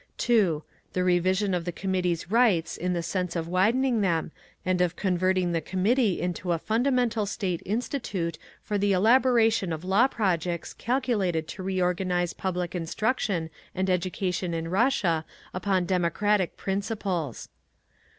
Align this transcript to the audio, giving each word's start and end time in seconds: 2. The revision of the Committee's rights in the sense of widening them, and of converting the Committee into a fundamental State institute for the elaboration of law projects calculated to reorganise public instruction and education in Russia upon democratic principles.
2. 0.17 0.63
The 0.93 1.03
revision 1.03 1.53
of 1.53 1.63
the 1.63 1.71
Committee's 1.71 2.31
rights 2.31 2.75
in 2.75 2.93
the 2.93 3.03
sense 3.03 3.35
of 3.35 3.47
widening 3.47 4.01
them, 4.01 4.31
and 4.65 4.81
of 4.81 4.95
converting 4.95 5.51
the 5.51 5.61
Committee 5.61 6.19
into 6.19 6.53
a 6.53 6.57
fundamental 6.57 7.27
State 7.27 7.61
institute 7.67 8.39
for 8.63 8.79
the 8.79 8.93
elaboration 8.93 9.71
of 9.71 9.85
law 9.85 10.07
projects 10.07 10.73
calculated 10.73 11.47
to 11.49 11.61
reorganise 11.61 12.33
public 12.33 12.73
instruction 12.73 13.51
and 13.75 13.91
education 13.91 14.55
in 14.55 14.69
Russia 14.69 15.23
upon 15.53 15.85
democratic 15.85 16.57
principles. 16.57 17.49